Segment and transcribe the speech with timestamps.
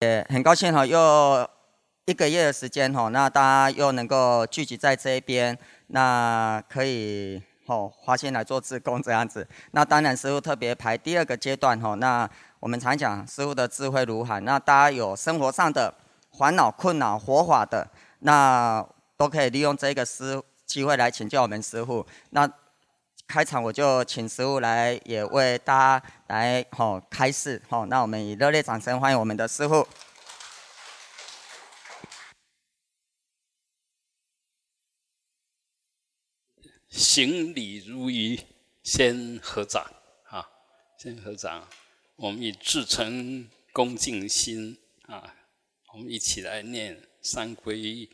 [0.00, 1.46] 也很高兴哈，又
[2.06, 5.56] 一个月的时间哈，那大家又能够聚集在这一边，
[5.88, 9.46] 那可以吼花心来做自工这样子。
[9.72, 12.28] 那当然，师傅特别排第二个阶段哈，那
[12.60, 15.92] 我们常讲师傅的智慧如海，那大家有生活上的
[16.32, 17.86] 烦恼、困扰、活法的，
[18.20, 18.82] 那
[19.18, 22.06] 都可以利用这个师机会来请教我们师傅。
[22.30, 22.50] 那
[23.30, 27.86] 开场我就请师傅来，也为大家来吼开示吼。
[27.86, 29.86] 那我们以热烈掌声欢迎我们的师傅。
[36.88, 38.44] 行礼如仪，
[38.82, 39.80] 先合掌
[40.24, 40.50] 啊！
[40.98, 41.68] 先合掌，
[42.16, 44.76] 我们以至诚恭敬心
[45.06, 45.36] 啊，
[45.92, 48.10] 我们一起来念三皈依：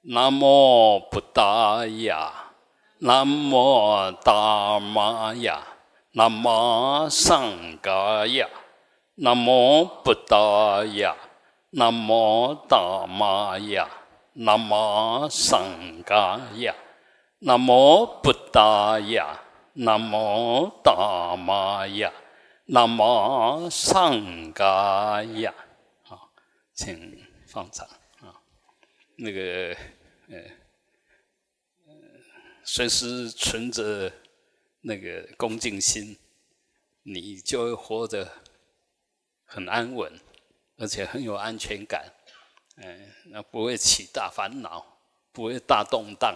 [0.00, 2.53] 南无布达雅。
[3.06, 5.62] 南无大玛雅，
[6.12, 8.48] 南无上伽雅，
[9.16, 11.14] 南无布达雅，
[11.72, 13.86] 南无大玛雅，
[14.32, 15.62] 南无上
[16.06, 16.74] 伽雅，
[17.40, 19.38] 南无布达雅，
[19.74, 22.10] 南无大玛雅，
[22.64, 25.52] 南无上伽雅。
[26.04, 26.30] 好，
[26.72, 27.86] 请放掌
[28.22, 28.40] 啊，
[29.16, 29.76] 那个，
[30.30, 30.63] 呃。
[32.64, 34.10] 随时存着
[34.80, 36.18] 那个恭敬心，
[37.02, 38.42] 你就会活得
[39.44, 40.18] 很安稳，
[40.78, 42.10] 而且很有安全感。
[42.76, 44.98] 嗯，那不会起大烦恼，
[45.30, 46.34] 不会大动荡，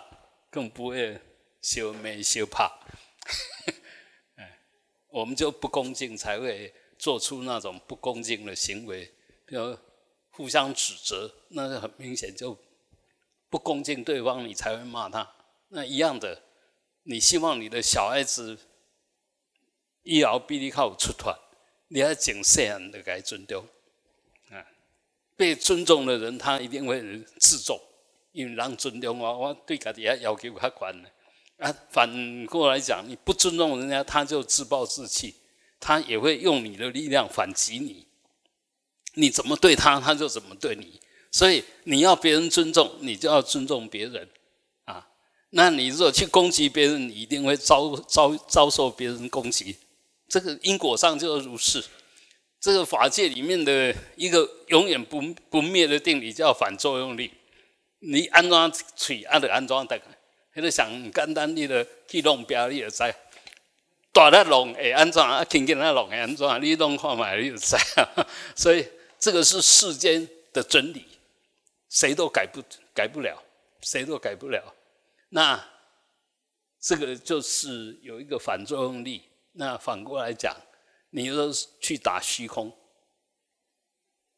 [0.51, 1.21] 更不会
[1.63, 2.79] 修眉修怕。
[4.37, 4.61] 哎，
[5.09, 9.07] 我们就不恭敬，才会做出那种不恭敬的行为，
[9.47, 9.77] 比如
[10.31, 12.57] 互相指责，那是很明显就
[13.49, 15.35] 不恭敬对方，你才会骂他。
[15.69, 16.43] 那一样的，
[17.03, 18.59] 你希望你的小孩子
[20.03, 21.37] 以后比你靠出团，
[21.89, 23.67] 你要谨慎的该尊重
[24.51, 24.65] 啊。
[25.37, 27.01] 被尊重的人，他一定会
[27.39, 27.79] 自重，
[28.33, 31.11] 因为人尊重我，我对家己也要求较宽的
[31.59, 31.75] 啊。
[31.91, 35.35] 反过来讲，你不尊重人家，他就自暴自弃，
[35.79, 38.07] 他也会用你的力量反击你。
[39.15, 41.01] 你怎么对他，他就怎么对你。
[41.31, 44.29] 所以你要别人尊重，你就要尊重别人。
[45.51, 49.77] 那你如果去攻击别人，你一定会遭遭遭受别人攻击。
[50.29, 51.83] 这个因果上就是如是。
[52.61, 57.31] 这个法界里面的一个永远不不灭的定理叫反作用力。
[58.01, 59.97] 你安装嘴，安得安装的，
[60.55, 63.15] 迄个想简单你的去弄表你就知。
[64.13, 67.77] 大力弄会安装，啊轻轻啊弄会安装，你弄看嘛你就知。
[68.57, 68.87] 所以
[69.19, 71.05] 这个是世间的真理，
[71.89, 72.61] 谁都改不
[72.93, 73.41] 改不了，
[73.83, 74.61] 谁都改不了。
[75.31, 75.63] 那
[76.81, 79.23] 这个就是有一个反作用力。
[79.53, 80.57] 那反过来讲，
[81.11, 82.73] 你说去打虚空，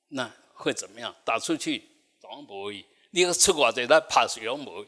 [0.09, 1.15] 那会怎么样？
[1.25, 1.85] 打出去
[2.19, 2.85] 怎么不会？
[3.11, 4.87] 你个出国在那怕水龙不会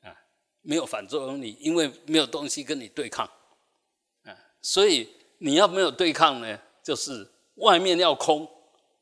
[0.00, 0.16] 啊，
[0.62, 3.30] 没有反作用力，因为没有东西跟你对抗
[4.22, 4.34] 啊。
[4.62, 5.08] 所以
[5.38, 8.48] 你要没有对抗呢，就是外面要空，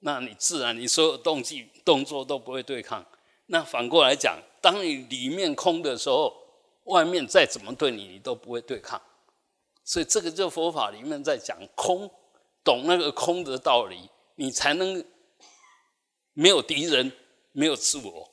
[0.01, 3.07] 那你自然你所有动机动作都不会对抗。
[3.47, 4.37] 那反过来讲。
[4.65, 6.35] 当你里面空的时候，
[6.85, 8.99] 外面再怎么对你，你都不会对抗。
[9.85, 12.11] 所以这个就佛法里面在讲空，
[12.65, 15.05] 懂那个空的道理，你才能
[16.33, 17.13] 没有敌人，
[17.53, 18.31] 没有自我。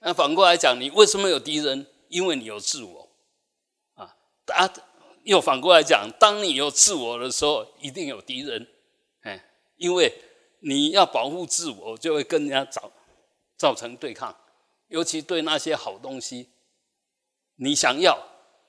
[0.00, 1.86] 那反过来讲，你为什么有敌人？
[2.08, 3.08] 因为你有自我
[3.94, 4.16] 啊。
[4.46, 4.68] 啊，
[5.22, 8.66] 又反过来讲，当你有自我的时候，一定有敌人。
[9.20, 10.12] 哎，因为
[10.58, 12.90] 你要保护自我，就会跟人家造
[13.56, 14.36] 造成对抗。
[14.92, 16.50] 尤其对那些好东西，
[17.56, 18.18] 你想要，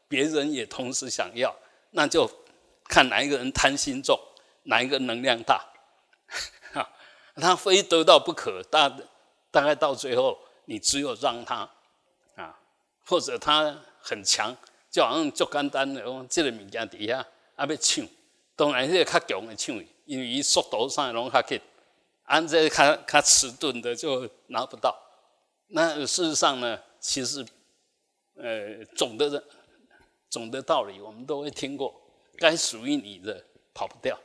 [0.08, 1.54] 别人也同时想要，
[1.92, 2.30] 那就
[2.86, 4.18] 看哪一个人贪心重，
[4.64, 5.62] 哪一个能量大，
[6.72, 6.90] 哈，
[7.36, 8.90] 他非得到不可，大
[9.52, 11.70] 大概到最后，你只有让他
[12.36, 12.58] 啊，
[13.06, 14.56] 或者他很强，
[14.90, 17.20] 就好像做简单的，这个物件底下
[17.58, 18.08] 啊要抢，
[18.56, 19.76] 当然这个较强的抢，
[20.06, 21.60] 因为伊速度上拢较快，
[22.24, 24.98] 按这个较较迟钝的就拿不到。
[25.76, 27.44] 那事实上呢，其实，
[28.36, 29.44] 呃，总的
[30.30, 32.00] 总的道理我们都会听过，
[32.38, 33.44] 该属于你的
[33.74, 34.16] 跑不掉，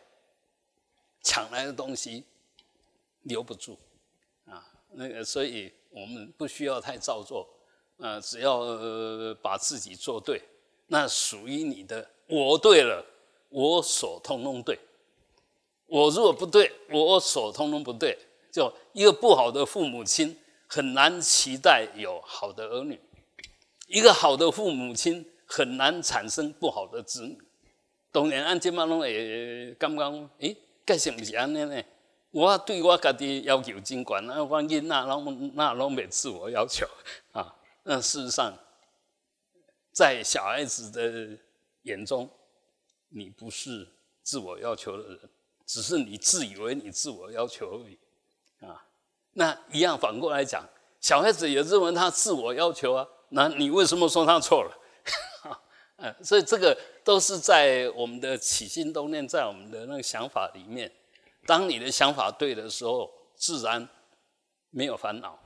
[1.22, 2.22] 抢来的东西
[3.22, 3.78] 留不住，
[4.44, 7.48] 啊，那个，所以我们不需要太造作，
[7.96, 8.60] 啊，只要
[9.40, 10.42] 把自己做对，
[10.88, 13.02] 那属于你的，我对了，
[13.48, 14.78] 我所通通对，
[15.86, 18.18] 我如果不对，我所通通不对，
[18.52, 20.38] 就一个不好的父母亲。
[20.68, 23.00] 很难期待有好的儿女，
[23.86, 27.36] 一个好的父母亲很难产生不好的子女。
[28.12, 31.82] 当然，按这么拢会刚刚，诶，该是不是安尼呢？
[32.30, 36.86] 我对我家己要求真管，那我囡那拢那拢没自我要求
[37.32, 37.56] 啊。
[37.84, 38.52] 那事实上，
[39.92, 41.38] 在小孩子的
[41.82, 42.28] 眼中，
[43.08, 43.88] 你不是
[44.22, 45.20] 自我要求的人，
[45.64, 47.98] 只是你自以为你自我要求而已。
[49.38, 50.68] 那一样反过来讲，
[51.00, 54.78] 小孩子也认为他自我要求啊，那你为什么说他错了？
[55.98, 60.92] 嗯， 所以这个都是在我们的起心动念，在我们的那个想法里面。
[61.46, 63.88] 当你的想法对的时候，自然
[64.70, 65.38] 没有烦恼；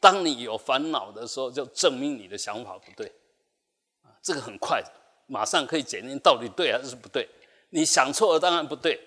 [0.00, 3.12] 当你有烦恼的时候，就证明你的想法不对。
[4.22, 4.82] 这个很快，
[5.26, 7.28] 马上可以检验到底对还是不对。
[7.68, 8.98] 你想错了，当然不对；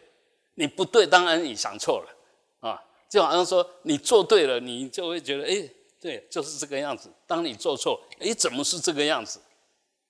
[0.53, 2.69] 你不对，当然你想错了。
[2.69, 2.79] 啊，
[3.13, 5.69] 就好像说你做对了，你就会觉得，哎，
[6.01, 7.13] 对，就是这个样子。
[7.27, 9.39] 当你做错，哎，怎么是这个样子？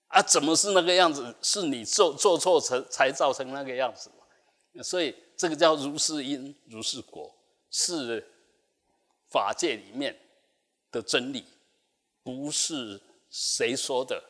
[0.08, 1.36] 啊，怎么是那个样子？
[1.42, 4.10] 是你做做错成才造成那个样子？
[4.82, 7.30] 所以这个叫如是因如是果，
[7.70, 8.26] 是
[9.30, 10.18] 法界里面
[10.90, 11.44] 的真理，
[12.24, 14.24] 不是谁说的，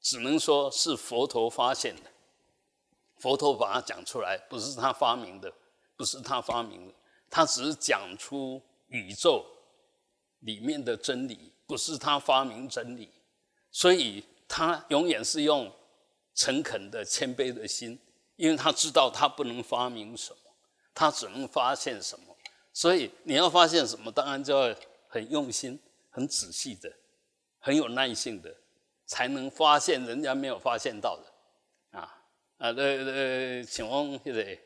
[0.00, 2.02] 只能说是佛陀发现的。
[3.18, 5.52] 佛陀把它讲出来，不是他发明的，
[5.96, 6.94] 不是他发明的，
[7.30, 9.44] 他只是讲出宇宙
[10.40, 13.10] 里面的真理，不是他发明真理，
[13.70, 14.24] 所以。
[14.48, 15.68] 他永远是用
[16.32, 17.98] 诚恳的、谦卑的心，
[18.36, 20.38] 因为他知道他不能发明什么，
[20.94, 22.26] 他只能发现什么。
[22.72, 24.72] 所以你要发现什么，当然就要
[25.08, 25.76] 很用心、
[26.10, 26.88] 很仔细的、
[27.58, 28.56] 很有耐性的，
[29.04, 31.98] 才能发现人家没有发现到的。
[31.98, 32.22] 啊
[32.58, 34.60] 啊，对对，请问谢谢，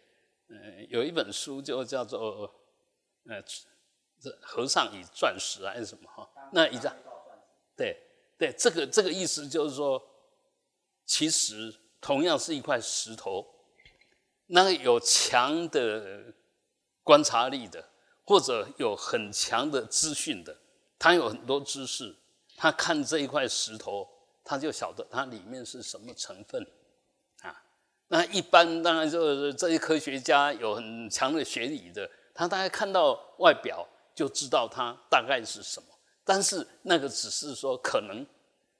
[0.50, 2.52] 呃，有一本书就叫做
[3.29, 3.43] 呃，
[4.20, 6.29] 这和尚与钻石还是什么哈？
[6.52, 6.94] 那一张，
[7.76, 8.06] 对。
[8.38, 10.02] 对，这个这个意思就是说，
[11.05, 13.47] 其实同样是一块石头，
[14.47, 16.32] 那个有强的
[17.02, 17.87] 观察力的，
[18.25, 20.56] 或者有很强的资讯的，
[20.99, 22.17] 他有很多知识，
[22.56, 24.08] 他看这一块石头，
[24.43, 26.80] 他就晓得它里面是什么成分啊。
[28.12, 33.87] 那一般当然就是这些科学家有很强的学理的，他大概看到外表
[34.17, 35.87] 就知道它大概是什么。
[36.25, 38.27] 但是那个只是说可能，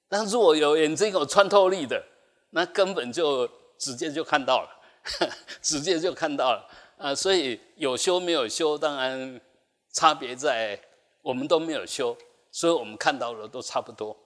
[0.09, 2.05] 但如果有眼睛有穿透力的，
[2.50, 3.49] 那根本就
[3.79, 4.69] 直接就看到了，
[5.62, 6.69] 直接就看到了
[6.99, 7.15] 啊！
[7.15, 9.41] 所以有修没有修，当然
[9.93, 10.81] 差别在
[11.23, 12.17] 我们都没有修，
[12.50, 14.17] 所以我们看到的都差不多。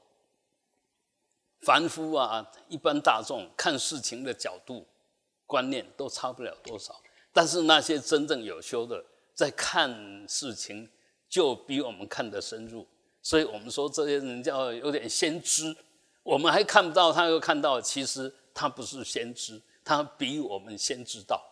[1.60, 4.86] 凡夫啊，一般大众看事情的角度、
[5.46, 7.00] 观念都差不了多少，
[7.32, 9.04] 但是那些真正有修的，
[9.34, 10.88] 在看事情
[11.28, 12.86] 就比我们看得深入。
[13.22, 15.74] 所以我们说这些人叫有点先知，
[16.22, 21.42] 我们还看不到，他又看到，其实他不是先知，他比我们先知道，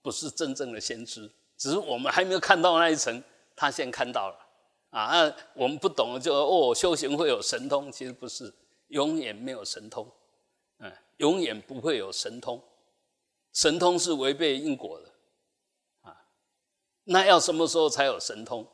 [0.00, 3.22] 不是真正的先知，只是我们还没有看到那一层，
[3.54, 4.36] 他先看到了
[4.88, 5.06] 啊。
[5.12, 8.50] 那我们不懂就哦，修行会有神通，其实不是，
[8.88, 10.10] 永远没有神通，
[10.78, 12.58] 嗯，永远不会有神通，
[13.58, 15.12] 神通是违背因果的
[16.02, 16.14] 啊。
[17.04, 18.64] 那要什么时候才有神通？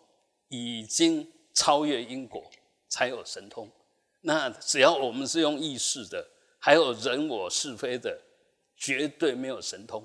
[0.49, 1.31] 已经。
[1.57, 2.51] 超越因果
[2.89, 3.71] 才有神通，
[4.23, 6.29] 那只要我们是用意识的，
[6.59, 8.21] 还有人我是非的，
[8.77, 10.05] 绝对没有神通。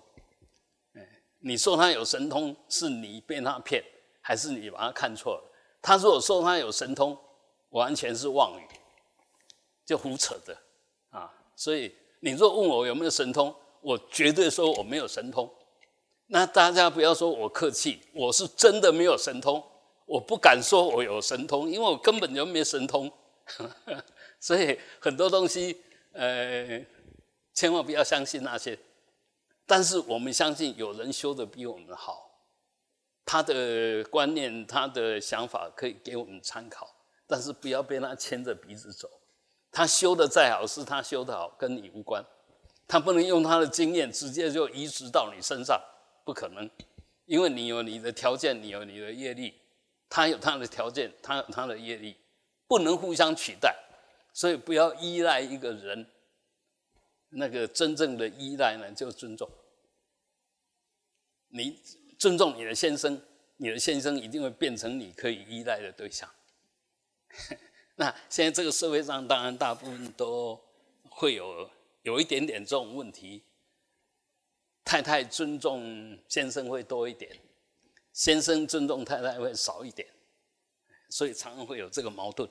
[0.93, 3.83] 哎，你说他有神通，是你被他骗，
[4.21, 5.51] 还是你把他看错了？
[5.81, 7.17] 他如果说他有神通，
[7.69, 8.67] 完全是妄语，
[9.83, 10.55] 就胡扯的
[11.09, 11.33] 啊！
[11.55, 15.49] 所以你若问我有没有神通，我绝对说我没有神通。
[16.27, 19.63] 那大家不要说我客气，我是真的没有神通。
[20.05, 23.11] 我不敢说我有神通，因为我根本就没神通，
[24.39, 25.79] 所以很多东西，
[26.13, 26.83] 呃，
[27.53, 28.77] 千万不要相信那些。
[29.67, 32.31] 但是我们相信有人修的比我们好，
[33.23, 36.89] 他的观念、他的想法可以给我们参考，
[37.27, 39.07] 但是不要被他牵着鼻子走。
[39.71, 42.25] 他修的再好，是他修的好，跟你无关。
[42.89, 45.79] 他不能用他的经验直接就移植到你身上，
[46.25, 46.67] 不可能，
[47.27, 49.53] 因为你有你的条件，你有你的业力。
[50.09, 52.17] 他有他的条件，他有他的业力，
[52.67, 53.75] 不能互相取代，
[54.33, 56.03] 所以不要依赖一个人。
[57.29, 59.47] 那个真正的依赖呢，就尊重。
[61.49, 61.79] 你
[62.17, 63.21] 尊重你的先生，
[63.57, 66.27] 你的先生一定会变成你可以依赖的对象。
[67.97, 70.59] 那现在这个社会上，当然大部分都
[71.07, 71.69] 会有
[72.03, 73.43] 有一点点这种问题。
[74.83, 77.31] 太太尊重先生会多一点。
[78.11, 80.05] 先生尊重太太会少一点，
[81.09, 82.49] 所以常常会有这个矛盾，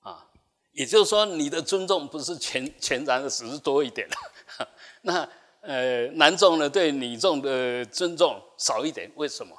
[0.00, 0.28] 啊，
[0.72, 4.06] 也就是说你的尊重不是全全然的，只是多一点，
[5.02, 5.26] 那
[5.60, 9.56] 呃男众呢对女众的尊重少一点，为什么？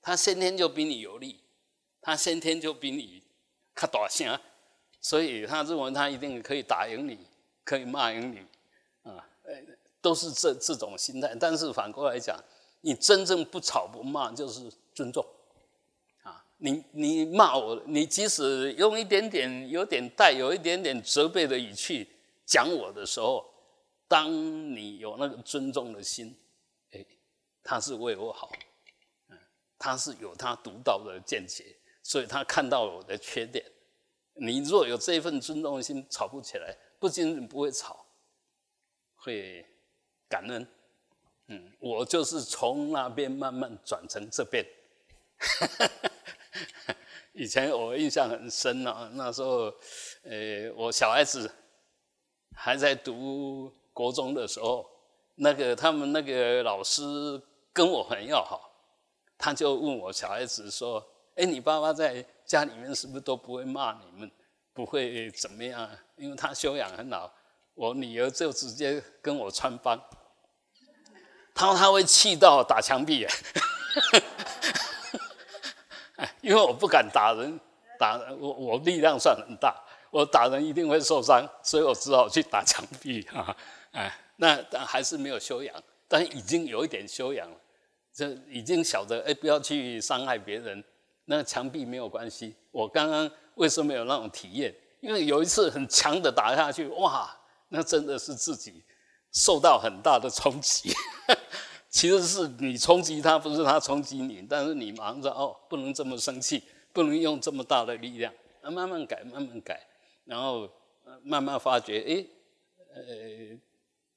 [0.00, 1.40] 他先天就比你有利，
[2.00, 3.22] 他先天就比你
[3.74, 4.38] 他大声，
[5.00, 7.18] 所以他认为他一定可以打赢你，
[7.64, 8.40] 可以骂赢你，
[10.00, 11.34] 都是这这种心态。
[11.38, 12.38] 但是反过来讲，
[12.80, 15.24] 你真正不吵不骂，就是尊重。
[16.22, 22.10] 啊你你骂我，你即使用一点点有点带有一点点责备的语气
[22.44, 23.48] 讲我的时候，
[24.08, 24.32] 当
[24.74, 26.36] 你有那个尊重的心，
[26.92, 27.04] 哎，
[27.62, 28.50] 他是为我好，
[29.28, 29.38] 嗯，
[29.78, 33.64] 他是有他独到的见解，所以他看到我的缺点。
[34.40, 38.06] 你若有这份尊重的心，吵不起来，不仅仅不会吵，
[39.16, 39.64] 会
[40.28, 40.66] 感恩。
[41.46, 44.66] 嗯，我就是从那边慢慢转成这边。
[47.32, 49.72] 以前我印象很深啊，那时候，
[50.24, 51.50] 呃，我小孩子
[52.54, 54.84] 还在读国中的时候，
[55.36, 57.00] 那个他们那个老师
[57.72, 58.70] 跟我很要好，
[59.38, 61.02] 他就问我小孩子说
[61.36, 64.30] ：“哎，你爸爸在家里面是不是都不会骂你们，
[64.74, 65.88] 不会怎么样？
[66.16, 67.32] 因为他修养很好。”
[67.74, 69.96] 我女儿就直接跟我穿帮，
[71.58, 73.26] 他说他会气到打墙壁。
[76.40, 77.58] 因为我不敢打人，
[77.98, 79.74] 打人我我力量算很大，
[80.10, 83.54] 我打人一定会受伤，所以我只好去打墙壁啊！
[83.90, 85.74] 哎，那但还是没有修养，
[86.06, 87.56] 但已经有一点修养了，
[88.14, 90.82] 这已经晓得哎，不要去伤害别人。
[91.24, 92.54] 那墙壁没有关系。
[92.70, 94.72] 我刚刚为什么有那种体验？
[95.00, 97.28] 因为有一次很强的打下去，哇，
[97.68, 98.82] 那真的是自己
[99.32, 100.94] 受到很大的冲击。
[101.90, 104.46] 其实是你冲击他，不是他冲击你。
[104.48, 108.32] 但是你忙着哦，不能这么生气，不能用这么大的力量。
[108.60, 109.80] 啊，慢慢改，慢慢改，
[110.24, 110.68] 然后
[111.22, 112.26] 慢慢发觉，哎，
[112.94, 113.58] 呃，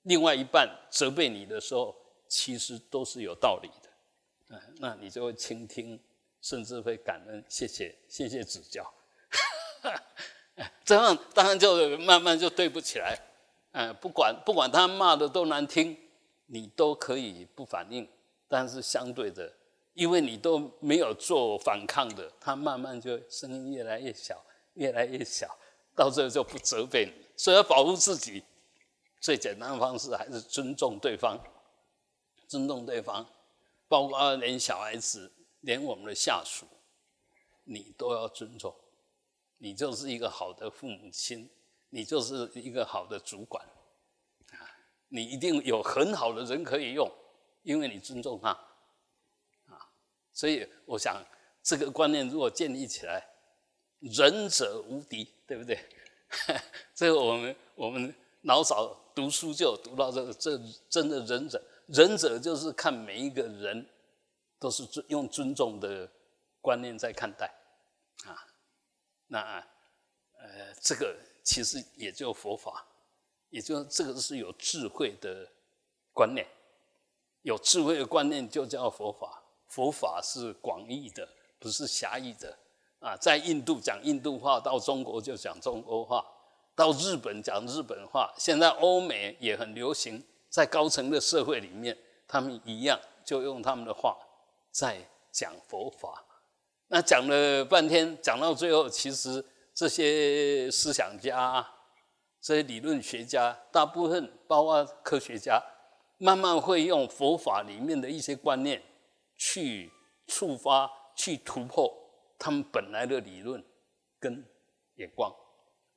[0.01, 1.95] 另外一半责备你的时候，
[2.27, 3.89] 其实都是有道理的。
[4.49, 5.97] 嗯，那你就会倾听，
[6.41, 8.85] 甚至会感恩，谢谢，谢谢指教。
[10.83, 13.17] 这样当然就慢慢就对不起来。
[13.71, 15.97] 嗯，不管不管他骂的多难听。
[16.53, 18.05] 你都可以不反应，
[18.49, 19.49] 但是相对的，
[19.93, 24.43] 因为你都没有做反抗的，他慢慢就声音越来越小，
[24.73, 25.57] 越来越小，
[25.95, 27.13] 到最后就不责备你。
[27.37, 28.43] 所以要保护自己，
[29.21, 31.39] 最简单的方式还是尊重对方，
[32.49, 33.25] 尊重对方，
[33.87, 35.31] 包括连小孩子，
[35.61, 36.65] 连我们的下属，
[37.63, 38.75] 你都要尊重。
[39.57, 41.49] 你就是一个好的父母亲，
[41.91, 43.65] 你就是一个好的主管。
[45.13, 47.11] 你一定有很好的人可以用，
[47.63, 48.49] 因为你尊重他，
[49.67, 49.75] 啊，
[50.31, 51.21] 所以我想
[51.61, 53.21] 这个观念如果建立起来，
[53.99, 55.77] 仁者无敌，对不对？
[56.95, 60.57] 这个我们我们老早读书就读到这个，这
[60.89, 63.85] 真的仁者，仁者就是看每一个人
[64.59, 66.09] 都是尊用尊重的
[66.61, 67.47] 观念在看待，
[68.23, 68.47] 啊，
[69.27, 69.59] 那
[70.39, 71.13] 呃，这个
[71.43, 72.87] 其实也就佛法。
[73.51, 75.47] 也就是这个是有智慧的
[76.13, 76.45] 观念，
[77.43, 79.43] 有智慧的观念就叫佛法。
[79.67, 81.27] 佛法是广义的，
[81.59, 82.57] 不是狭义的。
[82.99, 86.25] 啊，在印度讲印度话，到中国就讲中国话，
[86.75, 88.33] 到日本讲日本话。
[88.37, 94.17] 现在欧美也很流行，在高层的社会里面，他们一样就用他们的话
[94.71, 94.97] 在
[95.31, 96.23] 讲佛法。
[96.87, 99.43] 那讲了半天，讲到最后，其实
[99.73, 101.65] 这些思想家。
[102.41, 105.61] 这些理论学家大部分，包括科学家，
[106.17, 108.81] 慢慢会用佛法里面的一些观念，
[109.37, 109.91] 去
[110.25, 111.93] 触发、去突破
[112.39, 113.63] 他们本来的理论
[114.19, 114.43] 跟
[114.95, 115.31] 眼光，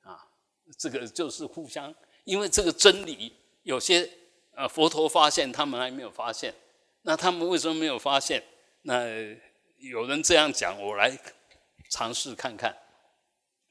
[0.01, 0.29] 啊，
[0.77, 1.93] 这个就是互相，
[2.25, 4.07] 因为这个真理有些
[4.55, 6.53] 呃佛陀发现，他们还没有发现，
[7.01, 8.43] 那他们为什么没有发现？
[8.83, 9.03] 那
[9.77, 11.17] 有人这样讲，我来
[11.89, 12.77] 尝试看看。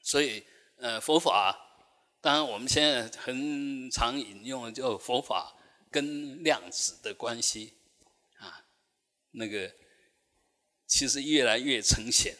[0.01, 1.61] 所以，呃，佛法。
[2.25, 5.55] 当然，我们现在很常引用的就佛法
[5.91, 7.75] 跟量子的关系
[8.39, 8.65] 啊，
[9.29, 9.71] 那个
[10.87, 12.35] 其实越来越呈现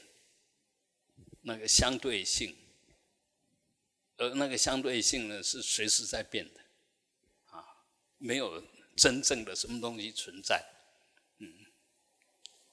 [1.42, 2.58] 那个相对性，
[4.18, 6.62] 而那个相对性呢是随时在变的
[7.52, 7.64] 啊，
[8.18, 8.64] 没有
[8.98, 10.66] 真正的什么东西存在。
[11.38, 11.48] 嗯，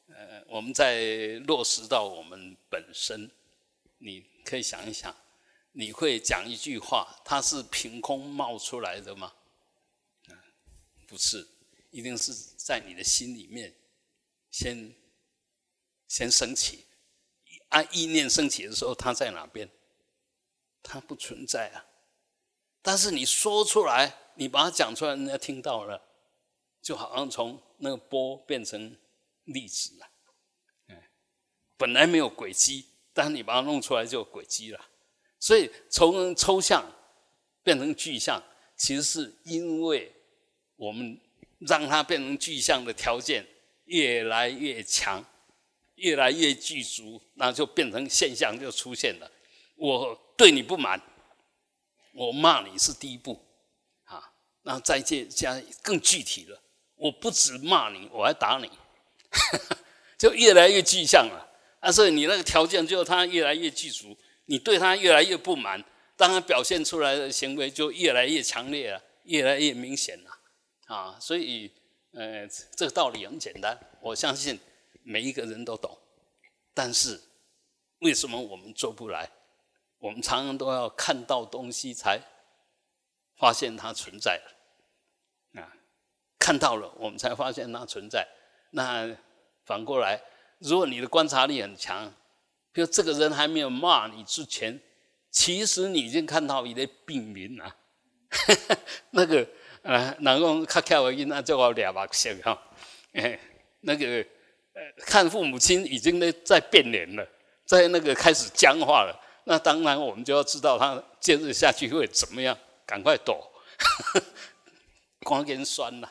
[0.06, 3.30] 呃，我们在落实到我们本身，
[3.98, 5.14] 你可以想一想。
[5.72, 9.32] 你会讲一句话，它是凭空冒出来的吗？
[11.06, 11.46] 不是，
[11.90, 13.74] 一定是在你的心里面
[14.50, 14.94] 先
[16.08, 16.86] 先升起。
[17.68, 19.68] 按意念升起的时候，它在哪边？
[20.82, 21.86] 它不存在啊。
[22.82, 26.02] 但是你说出来，你把它讲出来，人家听到了，
[26.82, 28.98] 就好像从那个波变成
[29.44, 30.10] 粒子了。
[30.88, 31.02] 嗯，
[31.76, 34.90] 本来没有轨迹，但你把它弄出来就有轨迹了。
[35.42, 36.88] 所以从抽象
[37.64, 38.40] 变成具象，
[38.76, 40.14] 其实是因为
[40.76, 41.20] 我们
[41.58, 43.44] 让它变成具象的条件
[43.86, 45.24] 越来越强，
[45.96, 49.28] 越来越具足，那就变成现象就出现了。
[49.74, 51.02] 我对你不满，
[52.14, 53.44] 我骂你是第一步，
[54.04, 54.22] 啊，
[54.62, 56.62] 然后再接加更具体了。
[56.94, 58.70] 我不止骂你，我还打你，
[60.16, 61.50] 就越来越具象了。
[61.80, 65.82] 啊，所以你那个条件就它越来越具足，你对他越来越不满，
[66.16, 70.38] 当然表现出来的行为就越来越强烈了，越来越明显了。
[70.86, 71.70] 啊，所以
[72.12, 72.46] 呃，
[72.76, 74.58] 这个道理很简单，我相信
[75.02, 75.96] 每一个人都懂。
[76.74, 77.20] 但是
[77.98, 79.30] 为什么我们做不来？
[79.98, 82.20] 我们常常都要看到东西才
[83.36, 84.52] 发现它存在了。
[86.38, 88.26] 看到了，我们才发现它存在。
[88.72, 89.16] 那
[89.64, 90.20] 反过来，
[90.58, 92.12] 如果你的观察力很强，
[92.72, 94.80] 比如这个人还没有骂你之前，
[95.30, 97.76] 其实你已经看到你的病名 了。
[99.10, 99.46] 那个
[99.82, 102.58] 呃，哪个看跳而已，那叫我俩把笑哈。
[103.80, 104.06] 那个
[104.72, 107.28] 呃，看父母亲已经在在变脸了，
[107.66, 109.20] 在那个开始僵化了。
[109.44, 113.52] 那当然，我们就要知道他接着下去会怎么样，赶快躲，
[115.24, 116.10] 光跟酸了。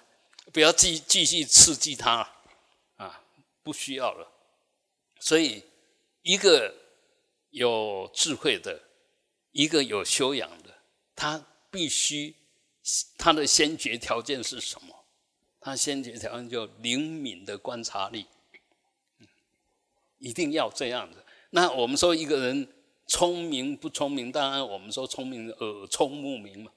[0.54, 2.30] 不要继继续刺激他，
[2.98, 3.24] 啊，
[3.64, 4.28] 不需要了。
[5.20, 5.64] 所以，
[6.22, 6.74] 一个
[7.50, 8.82] 有智慧的，
[9.52, 10.74] 一个有修养的，
[11.16, 12.36] 他必须
[13.18, 14.96] 他的先决条件是什么？
[15.60, 18.26] 他先决条件就灵敏的观察力，
[20.18, 21.24] 一定要这样子。
[21.52, 22.68] 那我们说一个人
[23.08, 24.32] 聪明不聪明？
[24.32, 26.72] 当然，我们说聪明耳聪目明嘛。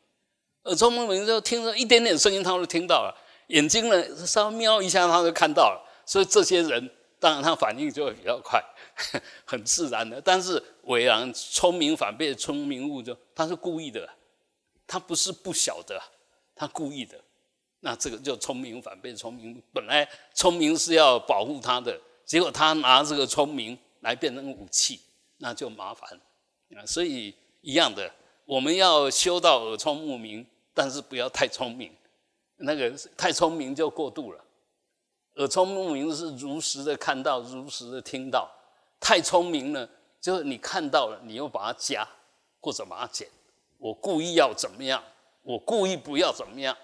[0.64, 3.14] 耳聪目明就听着一点点声音，他都听到了。
[3.48, 5.82] 眼睛呢，稍微瞄一下，他就看到了。
[6.06, 8.62] 所以这些人，当然他反应就会比较快，
[9.44, 10.20] 很自然的。
[10.20, 14.08] 但是伟然聪明反被聪明误，就他是故意的，
[14.86, 16.00] 他不是不晓得，
[16.54, 17.18] 他故意的。
[17.80, 19.60] 那这个就聪明反被聪明误。
[19.72, 25.00] 本来聪明是要保护他的，结果他拿这个聪明来变成武器，
[25.36, 26.08] 那就麻烦
[26.76, 26.86] 啊。
[26.86, 28.10] 所以一样的，
[28.46, 31.94] 我们要修到耳聪目明，但是不要太聪明。
[32.56, 34.42] 那个太聪明就过度了，
[35.34, 38.50] 耳聪目明是如实的看到，如实的听到。
[39.04, 39.86] 太聪明了，
[40.18, 42.08] 就是你看到了，你又把它加
[42.58, 43.28] 或者把它减。
[43.76, 45.04] 我故意要怎么样？
[45.42, 46.74] 我故意不要怎么样？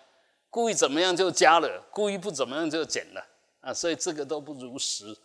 [0.50, 3.24] 故意怎么样就加了，故意不怎么样就减了
[3.62, 3.72] 啊！
[3.72, 5.16] 所以这个都不如实，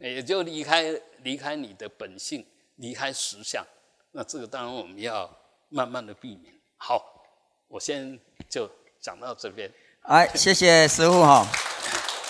[0.00, 2.44] 也就离开离开你的本性，
[2.76, 3.64] 离开实相。
[4.10, 5.30] 那这个当然我们要
[5.68, 6.52] 慢慢的避免。
[6.78, 7.22] 好，
[7.68, 8.68] 我先就
[9.00, 9.70] 讲到这边。
[10.02, 11.46] 哎，谢谢师傅哈。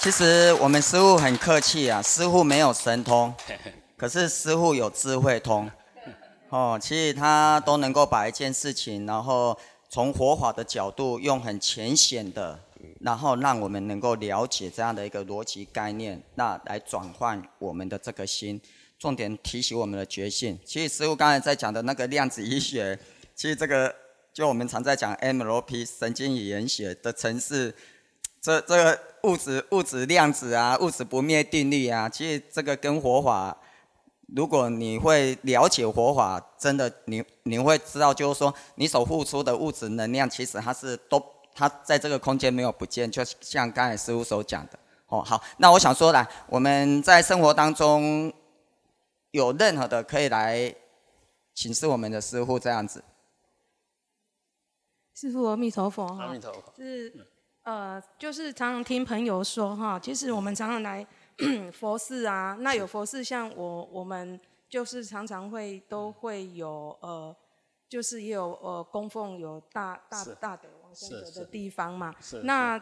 [0.03, 3.33] 其实我们师傅很客气啊，师傅没有神通，
[4.01, 5.71] 可是师傅有智慧通。
[6.49, 9.55] 哦，其实他都能够把一件事情，然后
[9.91, 12.59] 从佛法的角度，用很浅显的，
[13.01, 18.59] 然后让我们能够了解这样的一个逻辑概念，那来转换我们的这个心，
[18.99, 20.59] 重点提醒我们的觉性。
[20.65, 22.99] 其实师傅刚才在讲的那个量子医学，
[23.35, 23.95] 其实这个。
[24.33, 27.75] 就我们常在讲 MLP 神经语言学的城市，
[28.41, 33.55] 这这个物质物质量子啊，物质不灭定律啊，其实这个跟佛法，
[34.35, 41.21] 如果你会了解佛法，真的你你会知道，就是说你所付出的物质能量，其实它是都
[41.55, 44.79] 它在这个空间没有不见，就像刚才师傅所讲的。
[45.07, 48.33] 哦，好，那我想说来，我们在生活当中
[49.33, 50.73] 有任何的可以来
[51.53, 53.03] 请示我们的师傅这样子。
[55.15, 56.73] 师傅阿弥陀佛哈，阿弥陀佛。
[56.77, 57.13] 是
[57.65, 61.07] 呃，就是常常听朋友说哈，其实我们常常来
[61.73, 67.35] 佛寺啊，那有佛寺，像我我们就是常常会都会有呃，
[67.89, 72.15] 就是也有呃供奉有大大大的王生者的地方嘛。
[72.21, 72.43] 是。
[72.45, 72.81] 那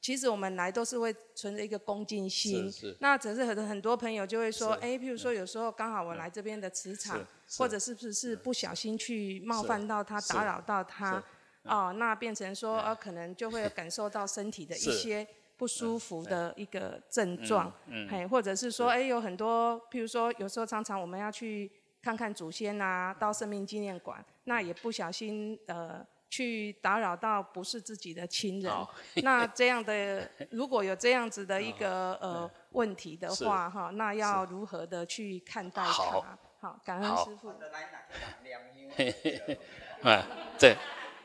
[0.00, 2.70] 其实我们来都是会存着一个恭敬心。
[2.70, 2.96] 是是。
[3.00, 7.24] 那只是很很多朋友就会说，哎，譬如说有时候刚好我来这边的磁场，
[7.56, 11.22] 或者是不是不小心去冒犯到他，打扰到他。
[11.62, 17.72] 哦，那变成说，呃，可能就会感受到身体的一些不舒服的一个症状，
[18.10, 21.70] 嘿，或者是说，哎，有很多，譬如说，有时候常常我们要去
[22.02, 28.72] 看看祖先啊，到生命纪念馆，那也不小心呃去打扰到不是自己的亲人，
[29.22, 36.36] 那这样的如果有这样子的一个 呃问题的话，哈，那要如何的去看待它？
[36.60, 37.48] 好，感恩师傅。
[40.02, 40.26] 啊，
[40.58, 40.76] 对。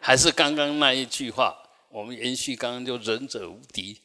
[0.02, 4.00] 还是刚刚那一句话，我们延续刚刚就仁者无敌，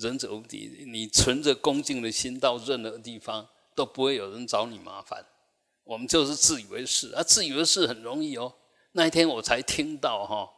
[0.00, 0.84] 仁者无敌。
[0.86, 5.24] 你存着恭敬的心到任何地方，都不会有人找你麻烦。
[5.84, 8.52] 我们就是自以为是啊，自以为是很容易哦。
[8.92, 10.48] 那一天我才听到哈，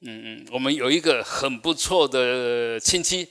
[0.00, 3.28] 嗯嗯，我们有一个很不错的亲戚，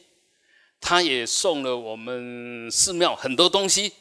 [0.79, 3.91] 他也送了我们寺庙很多东西，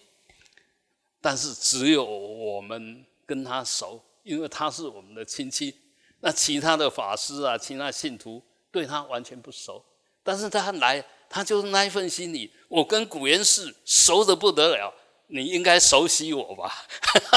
[1.21, 5.75] 但是只有我们跟他熟，因为他是我们的亲戚。
[6.21, 8.43] 那其他的法师啊，其他信徒
[8.73, 9.85] 对他完全不熟，
[10.23, 14.93] 但是他来，他就是那一份心理，我跟古元氏熟的不得了。
[15.29, 16.73] 你应该熟悉我吧？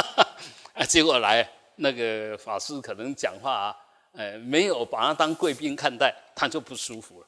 [0.74, 3.76] 啊，结果来那个法师可能讲话啊，
[4.14, 7.28] 呃，没有把他当贵宾看待，他就不舒服了，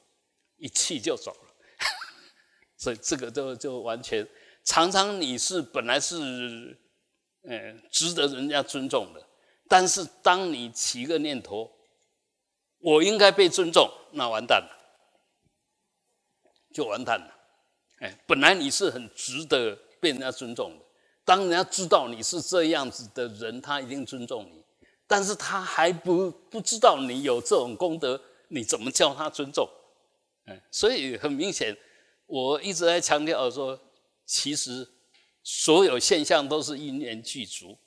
[0.58, 1.50] 一气就走了。
[2.78, 4.28] 所以这个就就完全，
[4.64, 6.78] 常常你是本来是，
[7.44, 9.28] 呃，值得人家尊重的，
[9.68, 11.72] 但是当你起一个念头，
[12.80, 14.81] 我应该被尊重，那完蛋了，
[16.74, 17.34] 就完蛋了。
[18.00, 19.78] 哎，本来你是很值得。
[20.02, 20.86] 被人家尊重的，
[21.24, 24.66] 当人家知道你是这样子的人，他一定尊重你。
[25.06, 29.70] 但是他还不不知道你有这种功德，你怎么叫他尊重？
[30.48, 31.78] 嗯，所以很明显，
[32.26, 33.80] 我一直在强调说，
[34.26, 34.90] 其实
[35.44, 37.78] 所有现象都是因缘具足。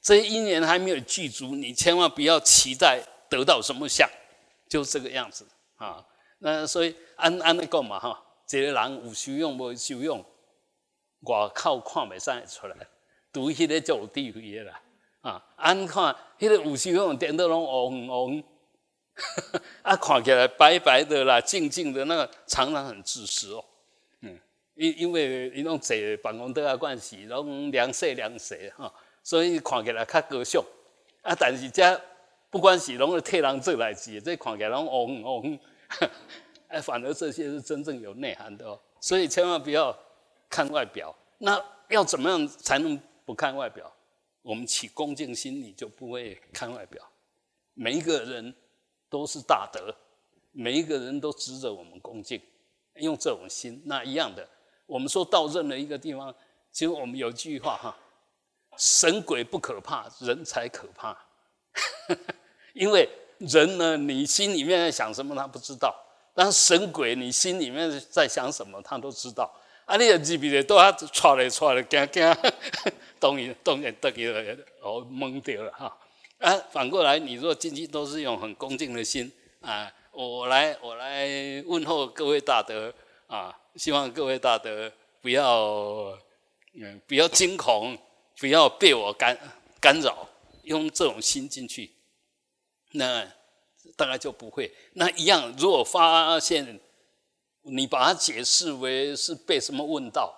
[0.00, 4.08] 这些因缘还没有具足，你千万不要期待得到什么相，
[4.68, 5.44] 就这个样子
[5.74, 6.06] 啊。
[6.38, 10.24] 那所以安安那个嘛哈，这个人有修养无修养。
[11.22, 12.76] 外口看袂使出来，
[13.32, 14.80] 拄迄个就有智慧的啦。
[15.22, 18.42] 啊，俺看迄个有时用电脑拢黄黄，
[19.82, 23.64] 啊，看起来白白的啦，静静的，那个常常很自私哦。
[24.20, 24.38] 嗯，
[24.74, 28.92] 因因为伊拢坐办公桌啊关系，拢凉色凉色哈，
[29.24, 30.62] 所以看起来较高尚。
[31.22, 32.00] 啊，但是这
[32.50, 35.58] 不管是拢是替人做代志，这看起来拢黄黄，
[36.68, 38.80] 哎，反而这些是真正有内涵的哦。
[39.00, 39.96] 所以千万不要。
[40.48, 43.92] 看外表，那要怎么样才能不看外表？
[44.42, 47.04] 我们起恭敬心，你就不会看外表。
[47.74, 48.54] 每一个人
[49.10, 49.92] 都是大德，
[50.52, 52.40] 每一个人都值得我们恭敬。
[52.94, 54.48] 用这种心，那一样的。
[54.86, 56.32] 我们说到任何一个地方，
[56.70, 57.98] 其实我们有句话哈：
[58.76, 61.18] 神鬼不可怕，人才可怕。
[62.72, 65.92] 因为人呢，你心里面在想什么他不知道；
[66.36, 69.52] 但神鬼，你心里面在想什么他都知道。
[69.86, 69.96] 啊！
[69.96, 72.36] 你个字笔咧，都啊，错咧错咧，惊惊，
[73.20, 75.96] 当然当然得意了，哦，懵掉了哈。
[76.38, 81.28] 啊，反过来，你若进去都是用很恭敬的心啊，我来我来
[81.66, 82.92] 问候各位大德
[83.28, 86.18] 啊，希望各位大德不要
[86.74, 87.96] 嗯不要惊恐，
[88.40, 89.38] 不要被我干
[89.80, 90.28] 干扰，
[90.64, 91.92] 用这种心进去，
[92.90, 93.24] 那
[93.96, 94.72] 大概就不会。
[94.92, 96.80] 那一样，如果发现。
[97.68, 100.32] 你把它解释为是被什么问到，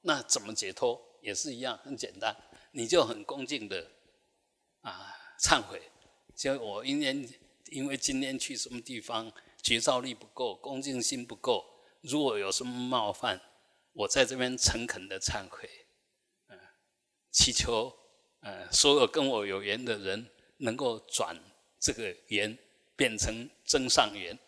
[0.00, 2.36] 那怎么解脱也是一样，很简单，
[2.72, 3.88] 你就很恭敬的
[4.80, 5.80] 啊忏悔。
[6.34, 7.28] 就我因为
[7.70, 11.64] 因为今天去什么地方，觉照力不够，恭敬心不够，
[12.00, 13.40] 如果有什么冒犯，
[13.92, 15.70] 我在这边诚恳的忏悔，
[16.48, 16.58] 嗯，
[17.30, 17.96] 祈求
[18.40, 21.40] 呃所有跟我有缘的人能够转
[21.78, 22.58] 这个缘
[22.96, 24.38] 变成真上缘，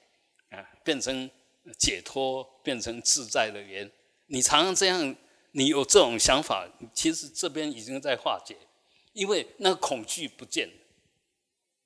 [0.50, 1.30] 啊，变成。
[1.78, 3.90] 解脱变成自在的缘，
[4.26, 5.16] 你常常这样，
[5.52, 8.54] 你有这种想法，其实这边已经在化解，
[9.14, 10.68] 因为那个恐惧不见。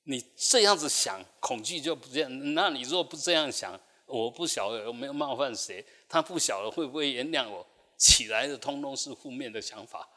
[0.03, 2.55] 你这样子想，恐惧就不见。
[2.55, 7.65] 那你若不这样想，我不晓得有没有冒犯谁，他不晓得会不会原谅我，
[7.97, 10.09] 起来的通通是负面的想法。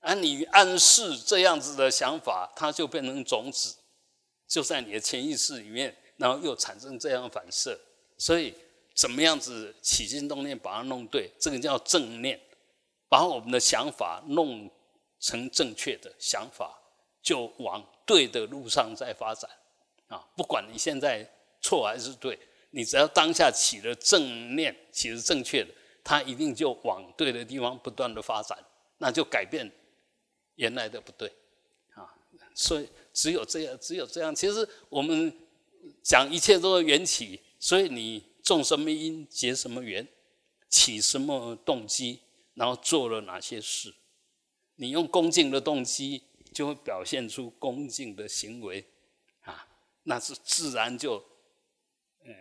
[0.00, 3.76] 而你暗示这样子的想法，它就变成种子，
[4.54, 7.76] 就在你的潜意识里面，然后又产生这样反射，
[8.16, 8.54] 所以。
[8.96, 12.40] 怎么样子起心动念把它弄对，这个叫正念，
[13.08, 14.70] 把我们的想法弄
[15.18, 16.80] 成正确的想法，
[17.20, 19.50] 就往对的路上在发展
[20.06, 20.24] 啊！
[20.36, 21.28] 不管你现在
[21.60, 22.38] 错还是对，
[22.70, 28.56] 你只要当下起了正念，起了正确的，它一定就往对的地方不断的发展，
[28.98, 29.68] 那就改变
[30.54, 31.28] 原来的不对
[31.96, 32.06] 啊！
[32.54, 34.34] 所以只有这样，只有这样。
[34.34, 35.34] 其实我们
[36.02, 38.22] 讲一切都是缘起，所以你。
[38.44, 40.06] 种什么因结什么缘，
[40.68, 42.20] 起什么动机，
[42.52, 43.94] 然后做了哪些事，
[44.74, 46.22] 你用恭敬的动机，
[46.52, 48.84] 就会表现出恭敬的行为，
[49.44, 49.66] 啊，
[50.02, 51.16] 那是自然就，
[52.26, 52.34] 嗯，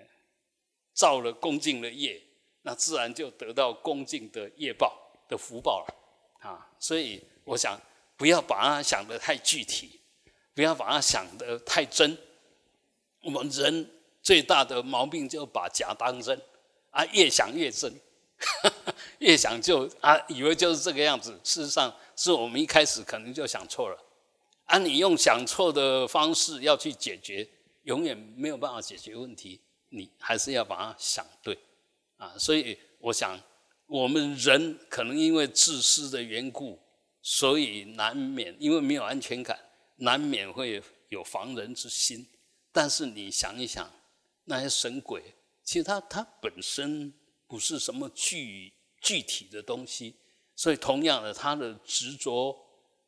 [0.94, 2.22] 造了恭敬的业，
[2.64, 4.94] 那自然就得到恭敬的业报
[5.30, 5.96] 的福报了，
[6.40, 7.80] 啊，所以我想
[8.18, 10.02] 不要把它想得太具体，
[10.54, 12.18] 不要把它想得太真，
[13.22, 13.90] 我们人。
[14.22, 16.42] 最大的毛病就把假当真，
[16.92, 17.94] 啊，越想越真，
[19.20, 21.38] 越想就啊，以为就是这个样子。
[21.44, 24.02] 事实上，是我们一开始可能就想错了。
[24.64, 27.46] 啊，你用想错的方式要去解决，
[27.82, 29.60] 永远没有办法解决问题。
[29.90, 31.60] 你还是要把它想对
[32.16, 32.34] 啊。
[32.38, 33.38] 所以，我想
[33.88, 36.80] 我们人可能因为自私的缘故，
[37.22, 39.60] 所以难免因为没有安全感，
[40.04, 42.26] 难免会有防人之心。
[42.72, 43.92] 但是你想一想，
[44.46, 45.24] 那些神鬼，
[45.64, 47.12] 其实他他本身
[47.48, 48.72] 不是什么具。
[49.06, 50.16] 具体的东西，
[50.56, 52.58] 所以同样的，他的执着，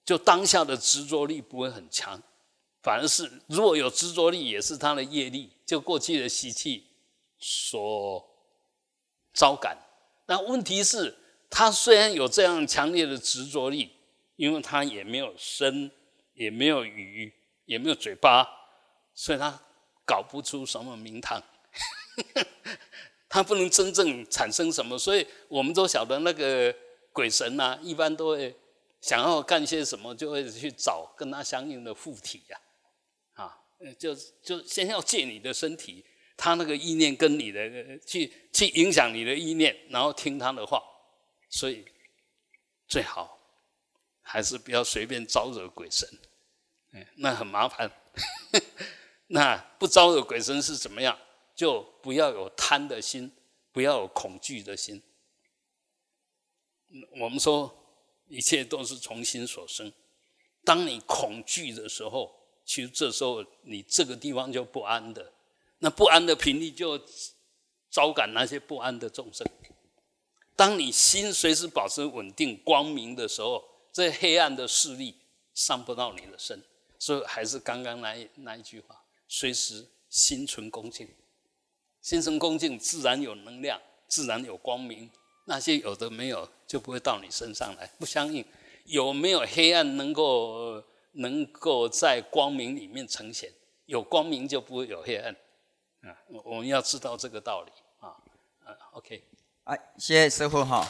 [0.03, 2.21] 就当下的执着力不会很强，
[2.83, 6.85] 反而是如果有执着力，也是他的业力，就过去的习气
[7.39, 8.29] 所
[9.33, 9.77] 招感。
[10.25, 11.17] 那问题是，
[11.49, 13.93] 他虽然有这样强烈的执着力，
[14.35, 15.89] 因为他也没有身，
[16.35, 17.33] 也没有鱼，
[17.65, 18.47] 也没有嘴巴，
[19.13, 19.59] 所以他
[20.05, 21.43] 搞不出什么名堂。
[23.27, 26.73] 他不能真正产生什么，所以我们都晓得那个
[27.11, 28.55] 鬼神呐，一般都会
[29.01, 32.57] 想要干些什么，就会去找跟他相应的附体呀，
[33.33, 33.57] 啊，
[33.99, 36.05] 就就先要借你的身体，
[36.37, 40.81] 他那个意念跟你的去去影响你的意念，然后听他的话，
[41.49, 41.83] 所以
[42.87, 43.34] 最好
[44.27, 46.09] 还是不要随便招惹鬼神，
[46.93, 47.89] 哎，那很麻烦。
[49.27, 51.17] 那不招惹鬼神是怎么样？
[51.55, 53.31] 就不要有贪的心，
[53.71, 55.01] 不要有恐惧的心。
[57.21, 57.73] 我们说
[58.27, 59.93] 一切都是从心所生。
[60.63, 62.35] 当你恐惧的时候，
[62.65, 65.31] 其实这时候你这个地方就不安的。
[65.77, 66.99] 那不安的频率就
[67.91, 69.47] 招感那些不安的众生。
[70.55, 73.63] 当你心随时保持稳定、光明的时候，
[73.95, 75.15] 这黑暗的势力
[75.53, 76.61] 伤不到你的身。
[76.99, 81.07] 所以还是刚刚那那一句话：随时心存恭敬。
[82.01, 85.09] 心存恭敬，自然有能量，自然有光明。
[85.45, 88.43] 那些有的没有，就不会到你身上来，不相应。
[88.83, 93.49] 有没有黑暗能够能够在光明里面呈现？
[93.85, 95.33] 有光明就不会有黑暗。
[96.01, 96.11] 啊，
[96.43, 98.09] 我们要知道这个道理啊。
[98.65, 99.23] 啊，OK。
[99.63, 100.85] 哎，谢谢师傅哈。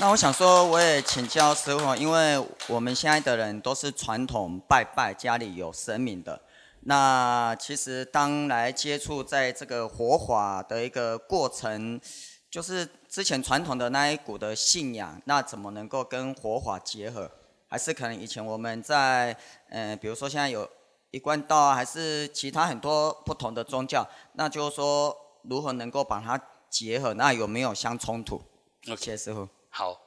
[0.00, 6.40] 那我想说，我也请教师傅，因为我们现在的人都是传统拜拜，家里有神明的。
[6.82, 12.00] 那其实当来接触在这个火法的一个过程，
[12.48, 17.28] 就是之前传统的那一股的信仰，那怎么能够跟火法结合？
[17.66, 19.36] 还是可能以前我们在，
[19.68, 20.70] 呃，比如说现在有
[21.10, 27.14] 一贯道啊，还是其他很多不同的宗教，那就是说如何能够把它结合？
[27.14, 28.40] 那有没有相冲突
[28.88, 29.48] ？OK，师傅。
[29.78, 30.00] 好，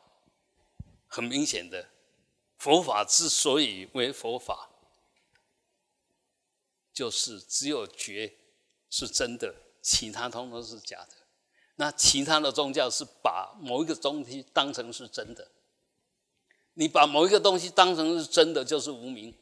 [1.08, 1.88] 很明显的，
[2.58, 4.68] 佛法之所以为佛法。
[6.92, 8.36] 就是只有觉
[8.90, 11.16] 是真的，其他通通是假的。
[11.78, 15.50] 那其他的宗教是把某一个东西当成是真的。
[16.74, 19.34] 你把某一个东西当成是真的，就是无名。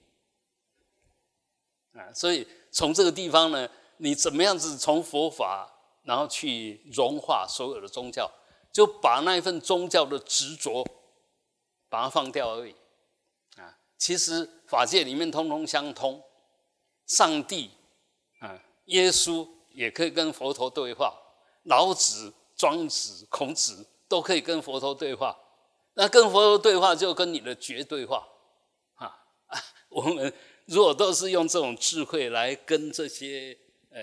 [1.94, 8.32] 啊，所以从这个地方呢，你怎么样子从佛法，然后去融化所有的宗教，
[8.72, 10.86] 就把那一份宗教的执着，
[11.90, 12.76] 把它放掉而已。
[13.58, 16.24] 啊，其实法界里面通通相通。
[17.06, 17.72] 上帝，
[18.40, 21.12] 啊，耶稣也可以跟佛陀对话，
[21.64, 25.36] 老子、庄子、孔子都可以跟佛陀对话。
[25.96, 28.28] 那跟佛陀对话，就跟你的绝对话，
[28.94, 29.26] 啊，
[29.90, 30.32] 我们
[30.66, 33.58] 如果都是用这种智慧来跟这些
[33.90, 34.00] 呃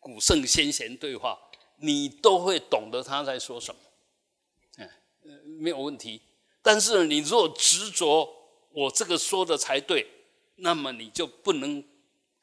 [0.00, 1.38] 古圣先贤对话，
[1.76, 3.80] 你都会懂得他在说什么，
[5.58, 6.20] 没有问题。
[6.62, 8.28] 但是你如果执着
[8.70, 10.06] 我这个说的才对，
[10.56, 11.84] 那么你就不能。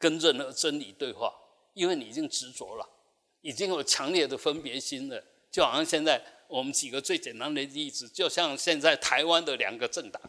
[0.01, 1.31] 跟任何真理对话，
[1.75, 2.89] 因为你已经执着了，
[3.41, 5.23] 已经有强烈的分别心了。
[5.51, 10.19] 就好像现在我们举个最简单的例子，就像现在台湾的两个政党，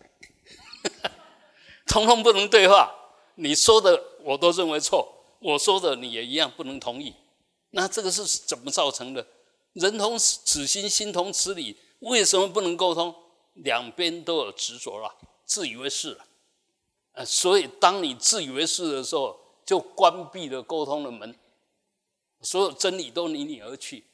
[1.88, 2.94] 通通不能对话。
[3.36, 7.14] 你说的我都认为错，我说的你也一样不能同意。
[7.70, 9.26] 那这个是怎么造成的？
[9.72, 13.14] 人同此心，心同此理，为什么不能沟通？
[13.54, 16.26] 两边都有执着了，自以为是了。
[17.12, 21.38] 呃，所以当你自以为是的时候，就关闭了沟通的门，
[22.40, 24.04] 所有真理都离你而去。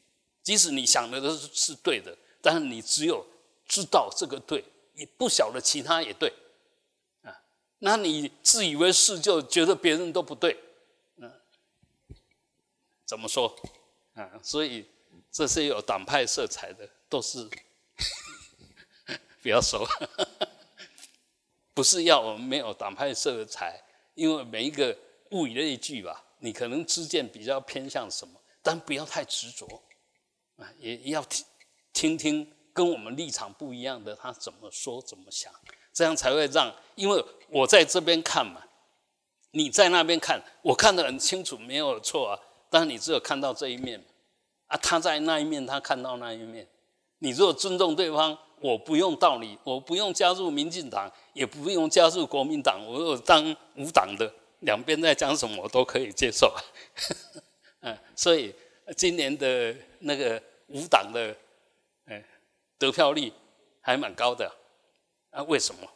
[0.43, 3.25] 即使你想的都是是对的，但是你只有
[3.67, 6.33] 知道这个对，你不晓得其他也对
[7.23, 7.41] 啊。
[7.79, 10.59] 那你自以为是，就觉得别人都不对，
[11.17, 11.33] 嗯，
[13.07, 13.55] 怎么说
[14.15, 14.41] 啊？
[14.43, 14.85] 所以
[15.31, 17.49] 这些有党派色彩的，都是
[19.43, 19.87] 不要说，
[21.75, 23.83] 不是要我们没有党派色彩，
[24.15, 24.97] 因为每一个。
[25.33, 29.67] 物以类聚吧，你可能知见比较偏向什么，但不要太执着
[30.57, 31.45] 啊，也要听
[31.93, 35.53] 听听跟我们立场不一样的，他怎么说怎么想，
[35.93, 38.65] 这样才会让，因为我在这边看嘛，
[39.51, 42.41] 你在那边看，我看得很清楚，没有错啊。
[42.71, 44.03] 但是你只有看到这一面，
[44.69, 46.67] 啊，他在那一面，他看到那一面。
[47.19, 53.45] 你如果尊重对方，我不用道理，我不用加入民进党，也不用加入国民党，我当
[53.77, 56.53] 无党的，两边在讲什么我都可以接受。
[57.81, 58.55] 嗯， 所以
[58.97, 61.37] 今年的那个无党的，
[62.07, 62.25] 哎，
[62.79, 63.33] 得票率
[63.81, 64.51] 还蛮高的。
[65.31, 65.89] 啊，为什么？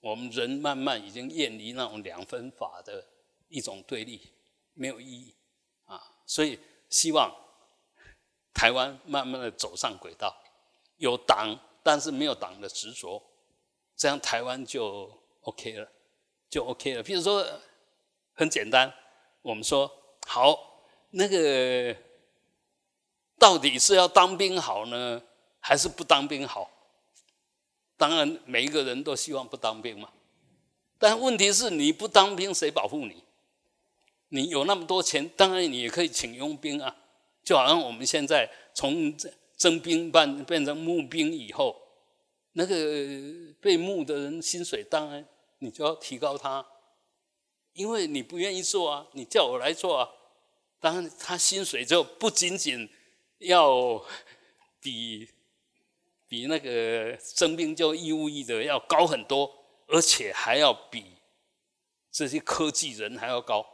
[0.00, 3.02] 我们人慢慢已经远离那种两分法的
[3.48, 4.20] 一种对立，
[4.74, 5.34] 没有意义
[5.86, 5.98] 啊。
[6.26, 6.58] 所以
[6.90, 7.34] 希望
[8.52, 10.36] 台湾慢慢的走上轨道，
[10.96, 13.22] 有党，但是没有党的执着，
[13.96, 15.10] 这样台湾就
[15.42, 15.88] OK 了，
[16.48, 17.02] 就 OK 了。
[17.02, 17.46] 譬如说，
[18.32, 18.92] 很简单，
[19.42, 19.90] 我们说
[20.26, 21.96] 好，那个
[23.38, 25.22] 到底是要当兵好呢，
[25.60, 26.70] 还是不当兵好？
[27.96, 30.10] 当然，每一个人都希望不当兵嘛。
[30.98, 33.22] 但问题是，你不当兵，谁保护你？
[34.28, 36.96] 你有那么多钱，当然你也可以请佣兵啊。
[37.44, 41.80] 就好像我们现在从这征兵办变成募兵以后，
[42.52, 42.74] 那个
[43.60, 45.26] 被募的人薪水当然
[45.58, 46.66] 你就要提高他，
[47.72, 50.08] 因为你不愿意做啊，你叫我来做啊。
[50.80, 52.88] 当然他薪水就不仅仅
[53.38, 54.04] 要
[54.80, 55.28] 比
[56.28, 59.50] 比那个征兵就义务役的要高很多，
[59.86, 61.04] 而且还要比
[62.10, 63.64] 这些科技人还要高。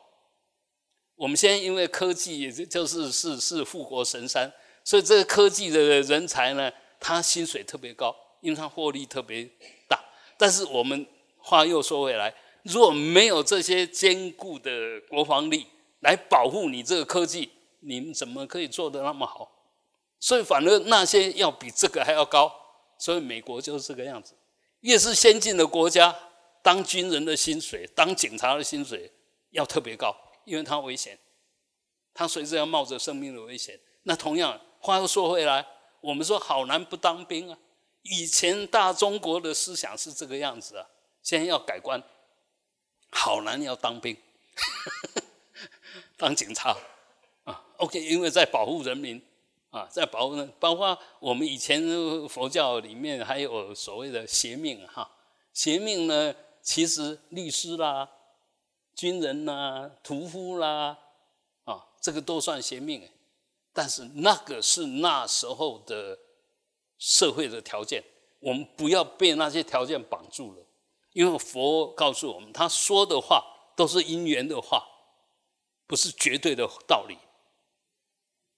[1.17, 4.53] 我们现在因为科技就是是是富国神山，
[4.85, 9.49] 所以这个科技的人才呢，他薪水特别高，因为他获利特别
[9.89, 10.03] 大。
[10.37, 11.07] 但是我们
[11.39, 14.71] 话又说回来，如果没有这些坚固的
[15.09, 15.67] 国防力
[16.01, 19.51] 来保护你这个科技，你们怎么可以做得那么好？
[20.19, 22.53] 所以反而那些要比这个还要高。
[22.99, 24.35] 所以美国就是这个样子，
[24.81, 26.15] 越是先进的国家，
[26.63, 29.11] 当军人的薪水、当警察的薪水
[29.51, 30.15] 要特别高。
[30.45, 31.19] 因为他危险，
[32.13, 33.79] 他随时要冒着生命的危险。
[34.03, 35.65] 那同样，话又说回来，
[36.01, 37.59] 我们说好男不当兵啊。
[38.03, 40.87] 以前大中国的思想是这个样子啊，
[41.23, 42.03] 现在要改观，
[43.11, 44.17] 好男要当兵，
[46.17, 46.75] 当警察
[47.45, 47.63] 啊。
[47.77, 49.23] OK，因为在保护人民
[49.71, 51.83] 啊，在保护，包括我们以前
[52.29, 55.11] 佛教里面还有所谓的邪命哈。
[55.53, 58.09] 邪命呢，其实律师啦。
[58.97, 60.99] 军人呐，屠夫啦，
[61.65, 63.11] 啊，这个都算邪命哎。
[63.81, 66.19] 但是那个是那时候的
[66.99, 68.05] 社会的条件，
[68.39, 70.67] 我们不要被那些条件绑住了。
[71.15, 73.43] 因为佛告诉我们，他说的话
[73.75, 74.87] 都是因缘的话，
[75.87, 77.17] 不是绝对的道理。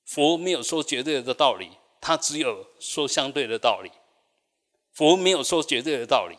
[0.04, 3.92] 佛没有说绝对的道理，他只有说相对的道理。
[4.90, 6.36] 佛没有说绝对的道理，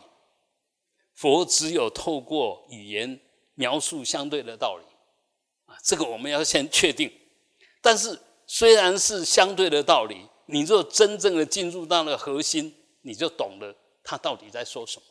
[1.13, 3.22] 佛只有透过语言。
[3.56, 4.86] 描述相对的道理，
[5.67, 7.10] 啊，这个我们要先确定。
[7.82, 15.06] 但是虽然是相对的道理，你若真正的进入到了核心，你就懂了他到底在说什么。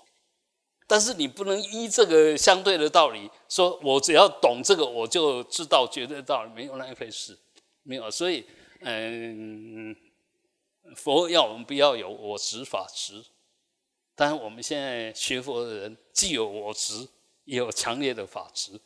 [0.86, 7.38] 但是你不能依这个相对的道理，说我只要懂这个，我就知道绝对道理，没有那一回事，
[7.82, 8.10] 没有。
[8.10, 8.44] 所以，
[8.80, 9.96] 嗯，
[10.96, 13.24] 佛要我们不要有我执法执，
[14.14, 17.08] 但我们现在学佛的人既有我执。
[17.44, 18.80] 也有强烈的法执，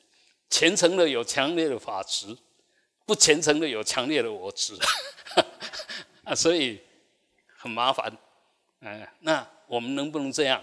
[0.48, 2.34] 虔诚的有强烈的法执，
[3.06, 4.76] 不虔诚的有强烈的我执，
[6.24, 6.82] 啊，所以
[7.56, 8.14] 很麻烦。
[8.80, 10.62] 哎，那我们能不能这样？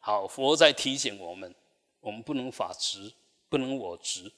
[0.00, 1.54] 好，佛在提醒我们，
[2.00, 3.14] 我们不能法执，
[3.48, 4.30] 不能我执，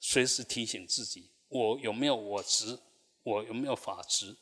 [0.00, 2.80] 随时提醒自己，我有没有我执，
[3.22, 4.36] 我有没有法执，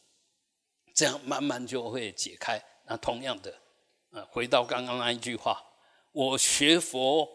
[0.95, 2.65] 这样慢慢就会解开。
[2.87, 3.61] 那同样的，
[4.13, 5.63] 呃，回到刚刚那一句话，
[6.13, 7.29] 我学佛。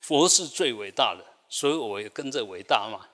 [0.00, 3.08] 佛是最伟大的，所以我也跟着伟大嘛。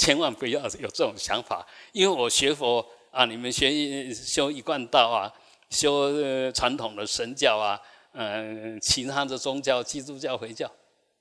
[0.00, 5.30] 千万不要有这种想法，因为我学佛啊，你们学修一贯道啊，
[5.68, 6.10] 修
[6.52, 7.78] 传统的神教啊，
[8.12, 10.72] 嗯，其他的宗教，基督教、回教，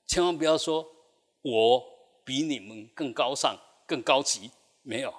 [0.08, 0.88] 千万不要说
[1.42, 1.84] 我
[2.24, 3.54] 比你们更高尚、
[3.86, 4.50] 更高级。
[4.82, 5.14] 没有，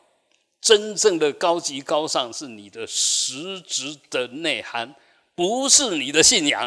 [0.63, 4.97] 真正的高级高尚是你的实质的内涵，
[5.35, 6.67] 不是你的信仰。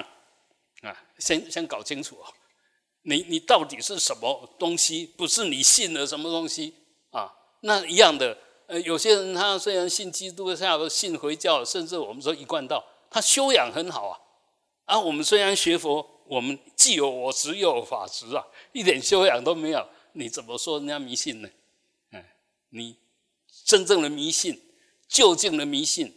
[0.84, 2.26] 啊，先先搞清楚哦，
[3.02, 5.08] 你你到底是什么东西？
[5.18, 6.76] 不是你信了什么东西
[7.14, 7.32] 啊？
[7.62, 8.38] 那一样的，
[8.68, 14.20] 呃，有些人他虽然信基督教、信回教，甚至我们说一贯道，他修养很好啊。
[14.84, 21.50] 啊，我们虽然学佛，我们既有我执又有法执啊，一点修养都没有，你怎么说人家迷信呢？
[22.12, 22.22] 嗯，
[22.72, 22.98] 你
[23.64, 24.62] 真正的迷信，
[25.08, 26.14] 就近的迷信，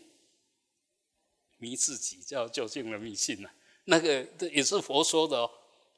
[1.58, 3.48] 迷自己叫就近的迷信呐。
[3.84, 5.50] 那个也是佛说的哦。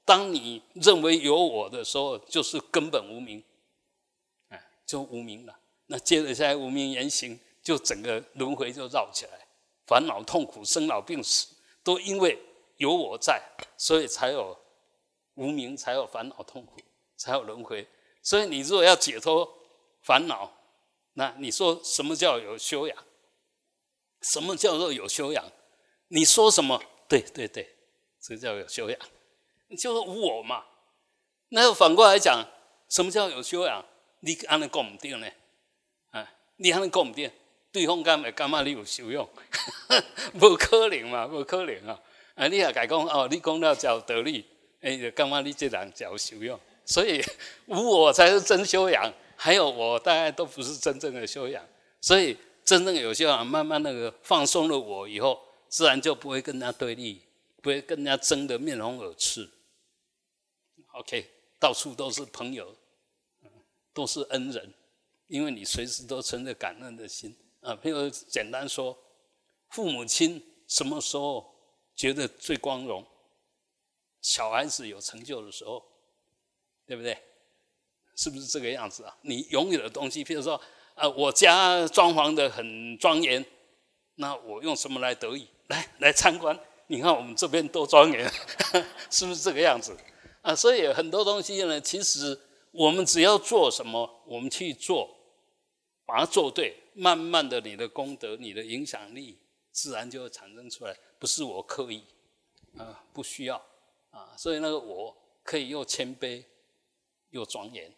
[0.04, 3.42] 当你认为有我的时候，就是根本无名，
[4.88, 5.56] 就无名了。
[5.86, 9.46] 那接着下来无名言行，就整个轮回就绕起来，
[9.86, 12.38] 烦恼、痛苦、生老病死，都因为
[12.78, 13.40] 有我在，
[13.76, 14.58] 所以才有
[15.34, 16.80] 无名，才有烦恼、痛苦，
[17.16, 17.86] 才有轮回。
[18.22, 19.46] 所以你如果要解脱
[20.02, 20.50] 烦恼，
[21.12, 23.04] 那你说什么叫有修养？
[24.22, 25.44] 什么叫做有修养？
[26.08, 26.82] 你说什么？
[27.06, 27.76] 对对对，
[28.20, 28.98] 这叫有修养。
[29.78, 30.64] 就是无我嘛，
[31.50, 32.46] 那反过来讲，
[32.88, 33.84] 什么叫有修养？
[34.20, 35.28] 你安尼讲唔定呢？
[36.10, 37.30] 啊，你安尼讲唔定，
[37.70, 38.62] 对方干咪干嘛？
[38.62, 39.28] 你有修养？
[40.38, 42.00] 不可能嘛，不可能啊！
[42.34, 44.44] 啊，你也改讲哦，你讲了叫得力，
[44.80, 46.58] 哎，干嘛你这人叫修养？
[46.84, 47.22] 所以
[47.66, 51.64] 无我才是真修养，还有我大概都不是真正的修养。
[52.00, 57.22] 所以真正有修养，慢慢那个放松了我以后，自然就不会跟他对立，
[57.60, 59.48] 不会跟人家争得面红耳赤。
[60.94, 61.28] OK，
[61.60, 62.74] 到处都是朋友，
[63.98, 64.72] 都是恩人，
[65.26, 67.74] 因为你随时都存着感恩的心啊。
[67.82, 68.96] 譬如简单说，
[69.70, 71.44] 父母亲什么时候
[71.96, 73.04] 觉得最光荣？
[74.22, 75.84] 小孩子有成就的时候，
[76.86, 77.20] 对不对？
[78.14, 79.18] 是不是这个样子啊？
[79.22, 80.60] 你拥有的东西，譬如说，
[80.94, 83.44] 啊，我家装潢的很庄严，
[84.14, 85.48] 那我用什么来得意？
[85.66, 88.30] 来来参观，你看我们这边多庄严，
[89.10, 89.96] 是不是这个样子？
[90.42, 92.40] 啊，所以很多东西呢，其实
[92.72, 95.08] 我们只要做什么，我们去做，
[96.04, 99.38] 把它做对，慢慢的，你的功德、你的影响力，
[99.72, 100.96] 自然就会产生出来。
[101.18, 102.04] 不是我刻意，
[102.76, 103.56] 啊，不需要，
[104.10, 106.44] 啊，所以那个我可以又谦卑
[107.30, 107.92] 又庄严。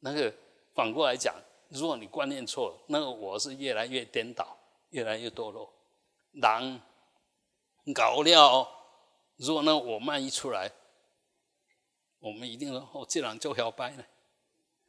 [0.00, 0.32] 那个
[0.74, 1.34] 反过来讲，
[1.68, 4.58] 如果你观念错了，那个我是越来越颠倒，
[4.90, 5.72] 越来越堕落。
[6.32, 6.80] 狼
[7.94, 8.68] 搞料，
[9.36, 10.72] 如果那我慢一出来。
[12.20, 14.04] 我们一定说哦，这人就摇摆呢，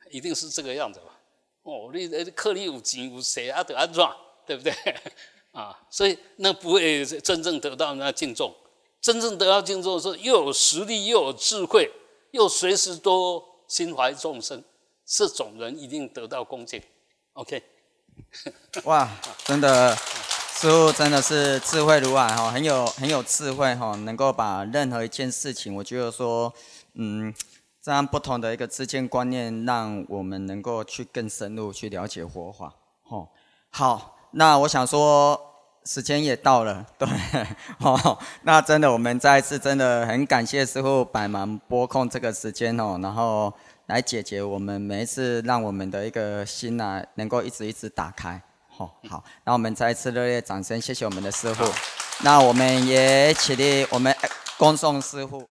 [0.09, 1.19] 一定是这个样子吧？
[1.63, 4.01] 哦，你克里有钱有势啊，得安怎，
[4.45, 4.73] 对不对？
[5.51, 8.55] 啊，所以那不会真正得到人家敬重。
[9.01, 11.91] 真正得到敬重是又有实力，又有智慧，
[12.31, 14.63] 又随时都心怀众生，
[15.05, 16.81] 这种人一定得到恭敬。
[17.33, 17.61] OK，
[18.85, 19.09] 哇，
[19.43, 26.53] 真的，师傅真的是智慧如海哈，很有很有智慧哈，能够把任何一件事情，我觉得说。
[26.97, 27.33] 嗯，
[27.81, 32.73] 这样不同的一个知见观念，让我们能够去更深入去了解佛法。
[33.03, 33.29] 吼，
[33.69, 35.39] 好，那我想说，
[35.85, 37.07] 时间也到了，对，
[37.79, 43.53] 哦，那真的，我们再一次真的很感谢师傅百忙拨空这个时间哦，然后
[43.85, 48.41] 来解决我们每一次让我们的一个心呐，能够一直一直打开。
[48.67, 51.63] 好，好，那我们再一次热烈掌声，谢谢我们的师傅。
[52.23, 54.13] 那我们也起立，我们
[54.57, 55.45] 恭送师傅。